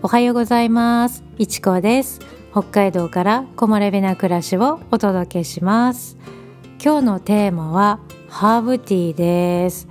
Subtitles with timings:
[0.00, 1.24] おはようございます。
[1.38, 2.20] いちこです。
[2.52, 6.16] 北海道から木漏れ日な暮らしをお届けします。
[6.80, 7.98] 今日のテーマは
[8.28, 9.88] ハーブティーです。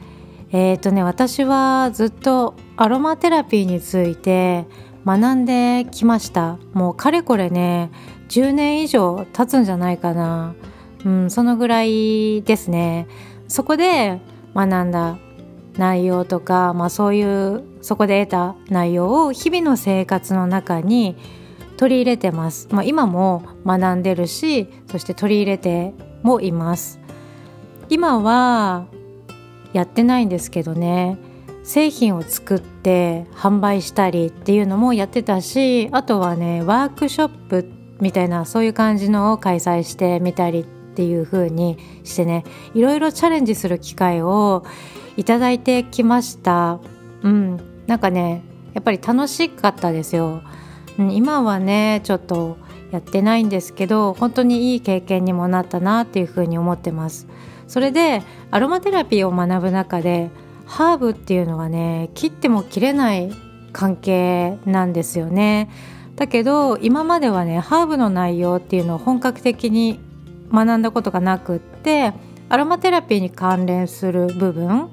[0.53, 4.65] えっ、ー、とね私はずっとアロマテラピーについて
[5.05, 6.57] 学んできました。
[6.71, 7.91] もうかれこれね
[8.29, 10.55] 10年以上経つんじゃないかな。
[11.03, 13.09] うんそのぐらいですね。
[13.49, 14.21] そこで
[14.55, 15.17] 学んだ
[15.77, 21.15] 内容とか、まあ、そういうそこで得た内容を日々の生活の中に
[21.77, 26.99] 取り入れてます、まあ、今も学んでるしそして取り入れてもいます。
[27.87, 28.87] 今は
[29.71, 31.17] やってないんですけどね。
[31.63, 44.65] 製品を作って販売したりっていうのもやってたしあとはねワークショップみたいなそういう感じのを開催してみたりっていう風にしてねいろいろチャレンジする機会を
[45.15, 46.79] いただいてきました。
[47.23, 47.76] うん。
[47.87, 48.43] なんかね
[48.73, 50.43] やっぱり楽しかったですよ、
[50.99, 52.57] うん、今はねちょっと
[52.91, 57.27] やってないんですけど本当にいい経験にもなったなっていうふうに思ってます。
[57.67, 60.29] それでアロマテラピーを学ぶ中で
[60.65, 63.31] ハーブっていうのはね切っても切れない
[63.73, 65.69] 関係なんですよね。
[66.15, 69.99] だけど今まではねハーブの内容っていうのを本格的に
[70.51, 72.13] 学んだことがなくって
[72.49, 74.89] アロマテラピーに関連する部分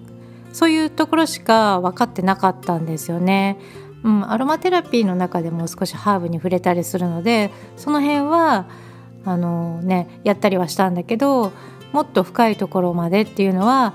[0.54, 3.58] そういうところしか分かってなかったんですよね。
[4.04, 8.66] うん、アロマテラピーの中でも少しハーブに触れたりするのでその辺は
[9.24, 11.52] あのねやったりはしたんだけど
[11.92, 13.94] もっと深いところまでっていうのは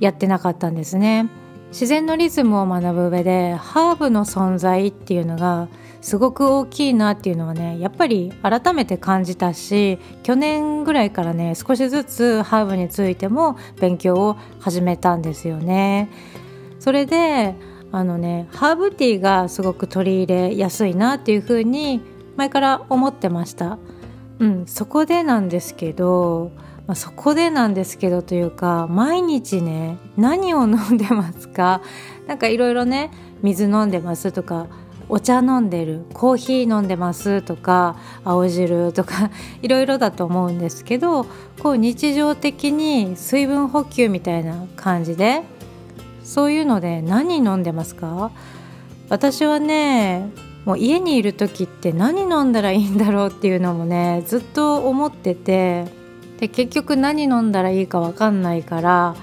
[0.00, 1.28] やってなかったんですね。
[1.70, 5.68] 自然のリズムを学ぶ上でハーブの存在っていうのが
[6.00, 16.08] すごく大きいなっていうのはねやっぱり改めて感じたし去年ぐらいからね少しずつハーブについても勉強を始めたんですよね。
[16.78, 17.54] それで
[17.92, 22.00] あのねハーブティーがすごく取り入れやすいなっていうふうに
[22.36, 23.78] 前から思ってました。
[24.38, 26.52] うん、そこでなんですけど、
[26.86, 31.82] まあ、そこでなんですけどというか毎日ね何を飲んでますか？
[32.26, 33.10] なんかいろいろね
[33.42, 34.66] 水飲んでますとか
[35.10, 41.26] お茶飲んでるコーヒー飲んでますとか青汁とか いろいろだと思うんですけど
[41.62, 45.42] こう日常的に水分補給みたいな感じで
[46.22, 48.30] そういうので何飲んでますか？
[49.08, 50.30] 私はね
[50.64, 55.86] もう家にいる時って何飲んだらいいんだろうっていうのもねずっと思ってて
[56.38, 59.16] で結局何飲んだらいいか分かんないから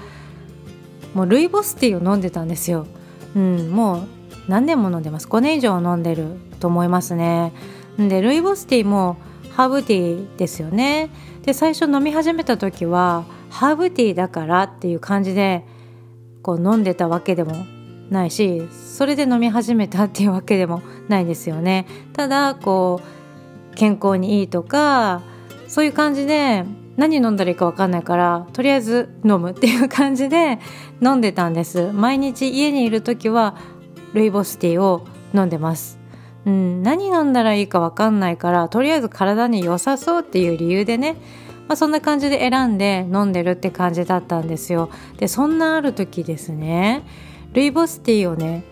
[1.14, 2.86] もうルイボスティーを飲んでたんですよ。
[3.34, 4.17] うん、もう
[4.48, 5.28] 何年も飲んでます。
[5.28, 7.52] 5年以上飲んでると思いますね。
[7.98, 9.16] でルイボスティーも
[9.52, 11.10] ハーブティーですよね。
[11.42, 15.64] で最初飲み始めた時はハーブティーだからっていう感じで
[16.42, 17.52] こう飲んでたわけでも
[18.10, 21.86] ないしそれで飲み始めたっていうわけでもないですよね。
[22.12, 23.00] ただこ
[23.72, 25.22] う健康にいいとか
[25.66, 26.64] そういう感じで
[26.96, 30.58] 何飲んだらいいか分かんないからとりあえず飲むっていう感じで
[31.02, 31.92] 飲んでたんです。
[31.92, 33.56] 毎日家にいる時は
[34.14, 35.98] ルイボスティーを飲んでます。
[36.46, 41.16] うん、何飲んだらいいか分かんないからとりあえず体に良さそうっていう理由でね、
[41.66, 44.88] まあ、そんな感じで選んで飲んでるって感じだったんですよ。
[45.18, 47.02] でそんなある時ですね
[47.52, 48.64] ルイボスティーをね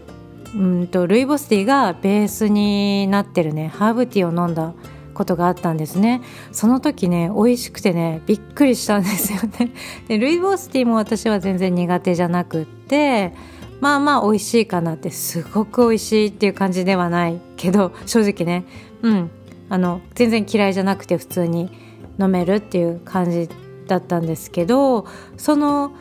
[0.55, 4.73] うんとルイボスティーがベースになってるねハーブティーを飲んだ
[5.13, 9.73] ことがあったんですねその時ね美味しくてねびっくりしたんですよね
[10.09, 13.33] でルイボスティーも私は全然苦手じゃなくって
[13.81, 18.65] まあまあ美味しいかなってすごく美味しいっていう感じではないけど正直ね
[19.03, 19.31] うん
[19.69, 21.71] あの全然嫌いじゃなくて普通に
[22.19, 23.49] 飲めるっていう感じ
[23.87, 25.07] だったんですけど
[25.37, 25.93] その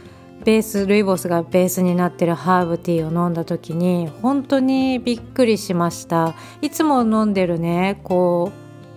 [0.43, 6.35] ベースルイボスがベースになってるハーブティーを飲んだ時に本当にびっくりしました。
[6.61, 8.51] いつも飲んでるねこ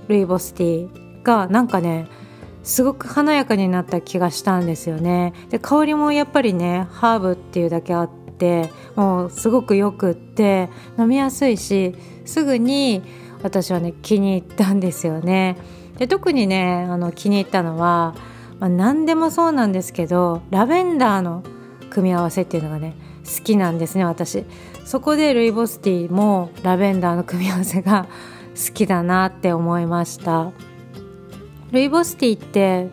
[0.06, 2.06] うルイボスティーがなんかね
[2.64, 5.32] すごく華やかになった気がしたんですよね。
[5.48, 11.94] で香りもやっぱりねハーブっていうだけあってってもうすごくよくって飲みやすいし
[12.24, 13.02] すぐに
[13.42, 15.56] 私はね気に入ったんですよね。
[15.98, 18.14] で特にねあの気に入ったのは、
[18.60, 21.42] まあ、何でもそうなんですけどラベンダーの
[21.90, 22.94] 組み合わせっていうのがね
[23.24, 24.44] 好きなんですね私。
[24.84, 28.06] そこでルイボスティーもラベンダーの組み合わせが
[28.54, 30.52] 好きだなって思いました。
[31.72, 32.88] ルイボスティーって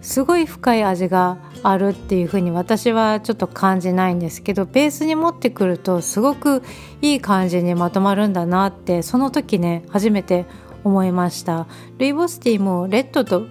[0.00, 6.62] すごい深い味があるっていう風に私はちょっと感じないんですけどベースに持ってくるとすごく
[7.02, 10.46] いい感じにまとまるんだなってその時ね初めて
[10.84, 11.66] 思いました。
[11.98, 13.46] ルイボスティーもレッドと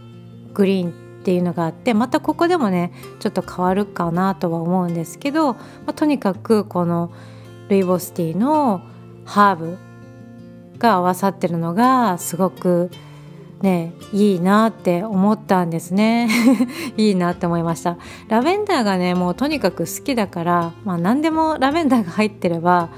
[0.54, 0.94] グリーンっ
[1.26, 7.12] ていうのがあってまたここでもねちょっと変わるかなとは思うんですけど、まあ、とにかくこの
[7.68, 8.82] ルイボスティーの
[9.26, 9.78] ハーブ
[10.78, 12.92] が合わさってるのがすごく
[13.66, 16.30] ねいいなって思ったんですね。
[16.96, 17.98] いいなって思いました。
[18.30, 22.90] ラベンダーがねもうとにかく好きだから、まあ、何でもラベンダーが入ってれば、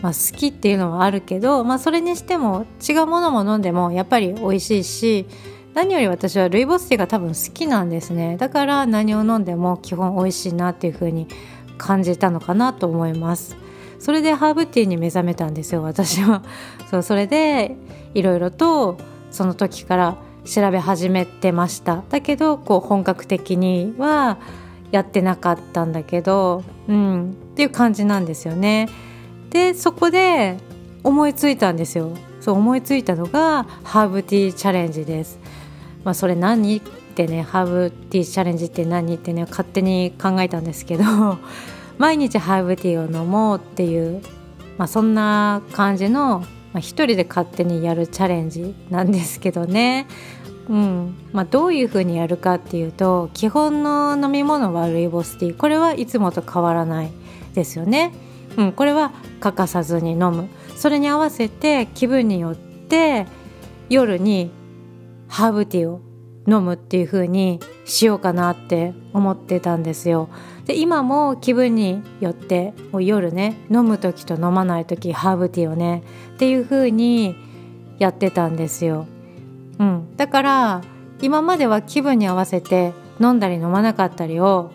[0.00, 5.26] まあ、好きっていうのはあるけど、まあ、それにしても違うものも飲んでもやっぱり美味しいし
[5.74, 8.36] 何より私はルイボスティーが多分好きなんですね。
[8.36, 11.28] だから何を飲んでも基本美味しいなっていう風に
[11.76, 13.56] 感じたのかなと思います。
[14.00, 16.42] それでハーブティーに目覚めたんですよ私は。
[16.90, 17.76] そうそれで
[18.14, 18.96] いろいろと
[19.30, 22.02] その時から調べ始めてました。
[22.08, 24.38] だけどこう本格的には
[24.90, 27.30] やってなかったんだけどうん。
[27.32, 28.88] っていう感じなんですよね。
[29.50, 30.56] でそこで
[31.04, 32.12] 思いついたんですよ。
[32.40, 35.38] そう思いついたのがハーブティーチャレンジです。
[36.04, 41.04] まあそれ何ってねハーブティーチャレンジって何ってね勝手に考えたんですけど
[41.98, 44.22] 毎日ハーブティーを飲もうっていう、
[44.76, 46.44] まあ、そんな感じの、
[46.78, 50.06] まあ、一人で勝手にやるチャレンジなんですけどね。
[50.68, 57.10] うんまあ、どういうふうにやるかっていうと基本の飲み物はルイボスティーこれはいつもと変わらない
[57.54, 58.12] ですよね。
[58.56, 63.26] うん、これは欠かさずに飲むそれに合わせて気分によって
[63.88, 64.52] 夜に
[65.26, 66.00] ハーブティーを
[66.46, 70.28] 飲むっていう風にしようかなって思ってたんですよ。
[70.68, 76.02] で今も気分によってもう夜ね飲む時と飲まない時ハーブティーをね
[76.34, 77.34] っていう風に
[77.98, 79.06] やってたんですよ。
[79.78, 80.82] うん、だから
[81.22, 84.70] 今までは気分に合わせて飲んだり飲まなかったりを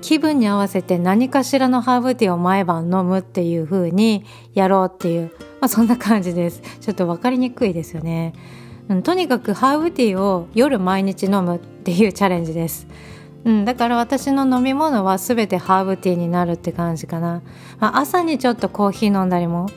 [0.00, 4.24] 気分に合わせて何かしらのハーブティーを毎晩飲むっていう風に
[4.54, 6.62] やろうっていう、まあ、そんな感じです。
[6.80, 8.32] ちょっと分かりにくいですよね、
[8.88, 12.86] うん、とにかくハーブティーを夜毎日飲むっていうチャレンジです、
[13.44, 17.42] うん、だから私の飲み物は全てハーブティーになるって感じかな、
[17.78, 19.68] まあ、朝にちょっとコーヒー飲んだりも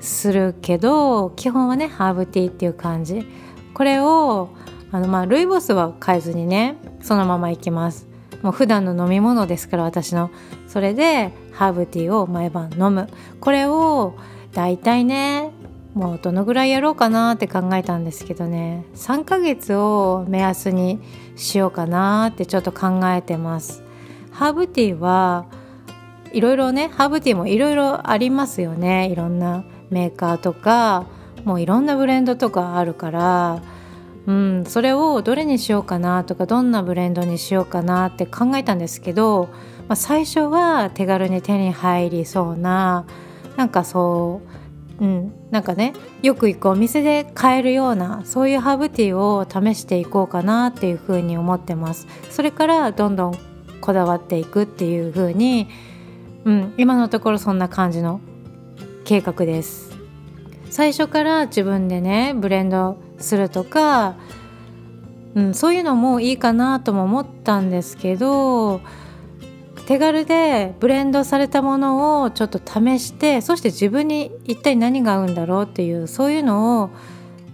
[0.00, 3.26] するけど基本はねハーブティーっていう感じ。
[3.72, 4.50] これを
[4.92, 8.06] あのまあルイボスは変えずにねそのままいきます。
[8.42, 10.30] もう普段の飲み物ですから私の。
[10.68, 13.08] それでハーブティーを毎晩飲む。
[13.40, 14.14] これを
[14.52, 15.50] だいたいね
[15.94, 18.84] もうどのぐらいやろうかなって考えたんですけどね。
[18.94, 21.00] 3ヶ月を目安に
[21.36, 23.82] しようかなってちょっと考えてます。
[24.30, 25.46] ハーブティーは
[26.32, 29.08] いろいろねハーブティーもいろいろありますよね。
[29.10, 31.06] いろんなメーカーとか
[31.44, 33.62] もういろんなブレンドとかあるから。
[34.26, 39.50] うん、それをどれにしようかなとかどんなブレンドにしようかなって考えたんですけど、
[39.86, 43.04] まあ、最初は手軽に手に入りそうな
[43.56, 44.48] なんかそう、
[45.00, 45.92] うん、なんかね
[46.22, 52.06] よく行くお店で買えるようなそういうハーブティーを試していこうかなっていうふうに思ってます。
[52.30, 53.38] それからどんどん
[53.80, 55.68] こだわっていくっていうふうに、
[56.44, 58.20] うん、今のところそんな感じの
[59.04, 59.94] 計画です。
[60.70, 64.16] 最初から自分でねブレンドするとか、
[65.34, 68.80] うん、そういうのもいいかなとも思ったんですけど
[69.86, 76.90] 手軽でブレンドされたものをちょっと試してそして自分に一体何が合うんだろうっていうそういうのを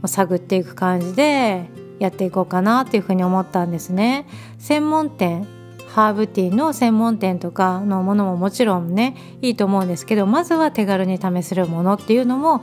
[0.06, 1.68] 探っていく感じで
[1.98, 4.26] やっていこうかなっていうふうに思ったんですね。
[4.58, 5.46] 専門店
[5.88, 12.62] ハーブティーの専門店とかのものももちろんねいいと思うんですけどまずは手軽に試せるものっていうのも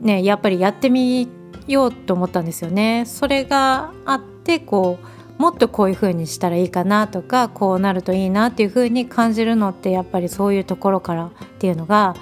[0.00, 1.28] ねやっぱりやってみ
[1.66, 3.04] ようと思ったんですよね。
[3.06, 12.14] それがあってこうもっとこういう風にしたらいいかなとかこうなるといいなっていう風に感じるのってやっぱりそういうところからっていうのが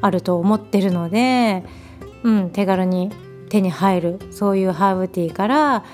[0.00, 1.64] あると思ってるので、
[2.22, 3.10] うん、手軽に
[3.50, 5.84] 手に入るそういうハーブティーから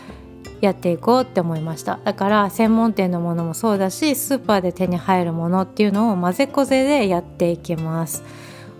[0.61, 1.99] やっていこうって思いました。
[2.05, 8.23] だから専門店のものもそうだしスーパーで手に入るものっていうのを混ぜこぜでやっていきます。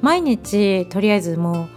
[0.01, 1.69] 毎日とりあえずもう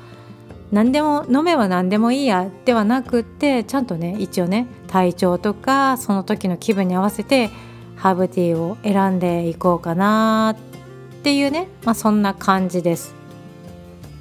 [0.71, 7.49] 何でも飲めば何でもいいやではなくってちゃんとね一応ね体調とかその時の気分に合わせて
[7.95, 13.15] ハーブティーを選んでいこうかなっていうね、まあ、そんな感じです。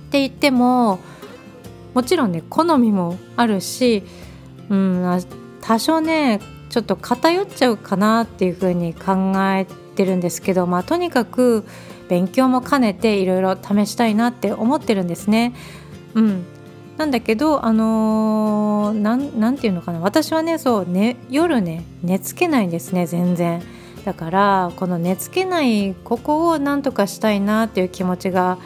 [0.07, 0.99] って言っても
[1.93, 4.03] もちろんね好みもあるし、
[4.71, 5.23] うん、
[5.61, 11.67] 多少ねちょっと偏っちゃうかなっていうふうに考えてるんですけど、まあ、とにかく
[12.09, 15.53] 勉強も兼ねていろいろ試したいなって思ってるんですね。
[16.15, 16.47] うん、
[17.03, 19.99] なんだけどあのー、なんなんていうのかな。
[19.99, 23.61] 私はねそうね夜ね寝つけないんですね全然。
[24.05, 28.59] だからこの寝つけないここをなんとかしたいなっていう気持ちが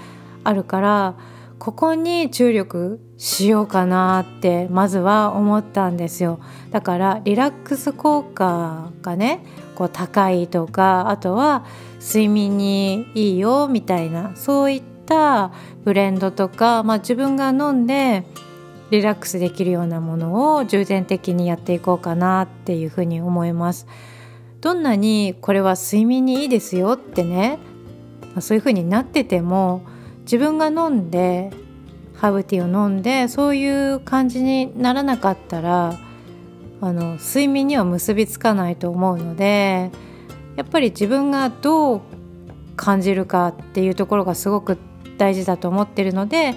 [0.45, 1.15] あるから
[1.59, 6.39] ここに注力しようかなってまずは思ったんですよ。
[6.71, 11.65] だからリラックス効果がねこう高いとかあとは
[12.01, 15.53] 睡眠にいいよみたいなそういったた
[15.85, 18.25] ブレンドとか、まあ、自分が飲んで
[18.91, 23.87] リラックスできるようなものを重点的にやっていこうかなっていうふうに思います。
[24.61, 27.59] どんなにこれは睡眠にいいですよってね
[28.41, 29.83] そういうふうになってても
[30.23, 31.53] 自分が飲んで
[32.15, 35.99] ハーブティーを飲んでそういう感じにならなかったら
[36.81, 39.91] あの睡眠には結びつかないと思うので
[40.57, 42.01] やっぱり自分がどう
[42.77, 44.79] 感じるかっていうところがすごく
[45.17, 46.55] 大事だと思ってるので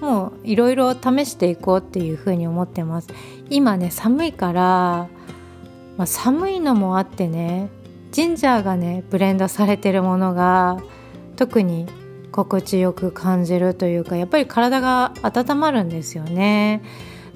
[0.00, 3.08] もういろいろ試していこうっていうふうに思ってます。
[3.50, 5.08] 今ね寒いから、
[5.96, 7.68] まあ、寒いのもあってね
[8.12, 10.78] ジンジャーがねブレンドされてるものが
[11.36, 11.86] 特に
[12.30, 16.82] 心地よく感じるというかやっぱり体が温まるんですよね。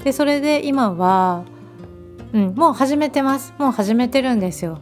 [0.05, 1.45] でそれで今は
[2.33, 3.55] うんもう始めてます。
[3.59, 4.79] もう始めてるんですよ。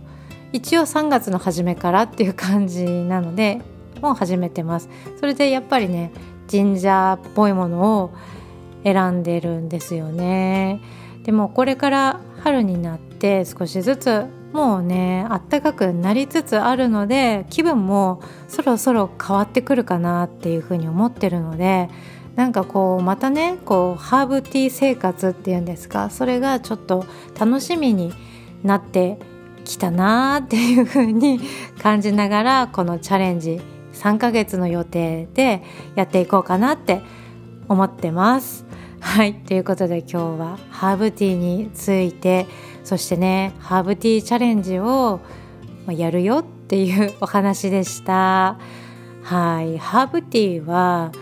[0.53, 3.61] 一応3月の初めからっていう感じなので
[4.01, 4.89] も始めてます。
[5.19, 6.13] それでやっぱりね
[6.49, 8.11] ジンジャーっぽいものを
[8.85, 10.81] 選んでるんですよね。
[11.25, 21.89] でもこれから春になって少しずつもうねあったかくなりつつあるので気分もそろそろ変わってくるかなっていうふうに思ってるので
[22.35, 27.05] なんかこうまたねこうハーブティー生活っていうんですかそれがちょっと
[27.39, 28.13] 楽しみに
[28.63, 29.19] なって
[29.65, 31.41] きたなーっていうふうに
[31.81, 33.61] 感じながらこのチャレンジ
[34.01, 35.63] 3ヶ月の予定で
[35.95, 37.03] やっていこうかなって
[37.69, 38.65] 思ってます。
[39.01, 42.47] はいということで今日はハーブティーについて
[42.85, 45.21] そしてねハーブティーチャレンジを
[45.89, 48.59] やるよっていうお話でした。
[49.23, 51.13] はいハーブティーは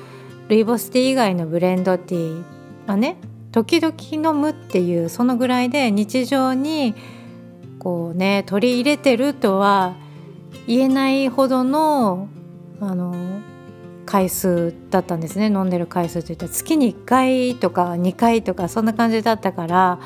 [0.48, 3.16] ルイボスティー以外のブレンドティーはね
[3.50, 3.94] 時々
[4.30, 6.94] 飲むっていうそのぐらいで日常に
[7.78, 9.96] こうね取り入れてるとは
[10.66, 12.28] 言えないほどの
[12.80, 13.40] あの
[14.06, 15.46] 回数だったんですね。
[15.46, 19.98] 飲んでる回数といったら月に1回とか2回とかそんな感じだったから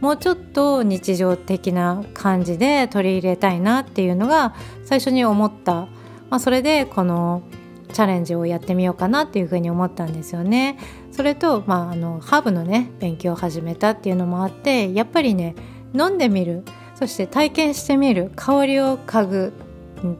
[0.00, 5.88] もうちょっと日常的な感じで取り入れたいなっていうのが最初に思った、
[6.30, 7.42] まあ、それでこの
[7.92, 10.78] チャレンジをやってみようかなっていうふうに思ったんですよね。
[11.10, 15.54] それと、まあ、あのハーブのね勉強を始めたっていうのもあってやっぱりね
[15.92, 16.64] 飲んでみる。
[16.94, 18.30] そして体験してみる。
[18.36, 19.52] 香りを嗅ぐ。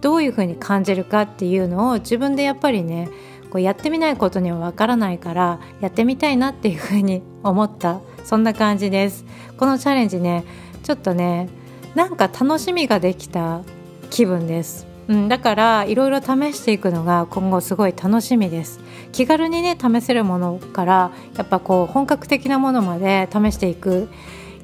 [0.00, 3.08] どういうふうに感じるかっていうのを自分でやっぱりね
[3.50, 8.00] こうやってみないことにはわからないからやってみたいなっていうふうに思った。
[8.24, 9.24] そんな感じです。
[9.56, 10.44] このチャレンジね
[10.82, 11.48] ちょっとね
[11.94, 13.62] なんか楽しみができた
[14.10, 18.80] 気分です、うん、だからいろいろ試していくのが今後すごい楽しみです。
[19.12, 24.08] 気軽にね試せるものからやっぱこう本格的なものまで試していく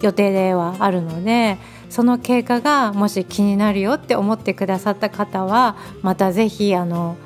[0.03, 7.17] 予定ではあるのでその経過がもし気になるよって思ってくださった方はまた是非あの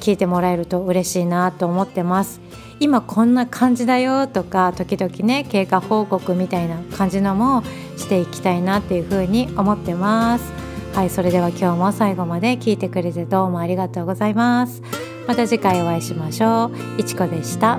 [0.00, 2.40] 聞いてもらえると嬉しいなと思ってます。
[2.80, 7.62] 今こんな感じだよとか時々ね経過報告みたいな感じのも
[7.96, 10.52] していきたいなっていうふうに思ってます。
[10.94, 14.82] はいそれでは今日も最後まで聞いてくれてどうもありがとうございます。
[15.26, 17.00] また次回お会いしましょう。
[17.00, 17.78] いちこでした。